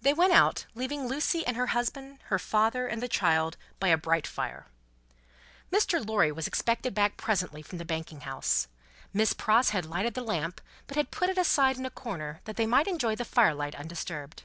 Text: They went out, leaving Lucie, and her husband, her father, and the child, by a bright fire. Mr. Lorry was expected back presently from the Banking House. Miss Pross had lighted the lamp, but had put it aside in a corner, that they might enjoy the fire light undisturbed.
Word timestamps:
They 0.00 0.12
went 0.14 0.32
out, 0.32 0.64
leaving 0.76 1.08
Lucie, 1.08 1.44
and 1.44 1.56
her 1.56 1.66
husband, 1.74 2.20
her 2.26 2.38
father, 2.38 2.86
and 2.86 3.02
the 3.02 3.08
child, 3.08 3.56
by 3.80 3.88
a 3.88 3.96
bright 3.96 4.28
fire. 4.28 4.66
Mr. 5.72 5.98
Lorry 6.08 6.30
was 6.30 6.46
expected 6.46 6.94
back 6.94 7.16
presently 7.16 7.60
from 7.60 7.78
the 7.78 7.84
Banking 7.84 8.20
House. 8.20 8.68
Miss 9.12 9.32
Pross 9.32 9.70
had 9.70 9.86
lighted 9.86 10.14
the 10.14 10.22
lamp, 10.22 10.60
but 10.86 10.96
had 10.96 11.10
put 11.10 11.30
it 11.30 11.36
aside 11.36 11.76
in 11.76 11.84
a 11.84 11.90
corner, 11.90 12.42
that 12.44 12.54
they 12.54 12.64
might 12.64 12.86
enjoy 12.86 13.16
the 13.16 13.24
fire 13.24 13.54
light 13.54 13.74
undisturbed. 13.74 14.44